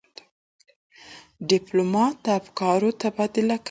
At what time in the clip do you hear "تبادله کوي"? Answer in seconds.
3.01-3.59